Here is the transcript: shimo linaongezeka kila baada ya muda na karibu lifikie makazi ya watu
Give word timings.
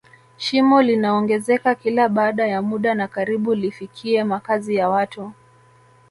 shimo 0.37 0.81
linaongezeka 0.81 1.75
kila 1.75 2.09
baada 2.09 2.47
ya 2.47 2.61
muda 2.61 2.93
na 2.93 3.07
karibu 3.07 3.55
lifikie 3.55 4.23
makazi 4.23 4.75
ya 4.75 4.89
watu 4.89 5.31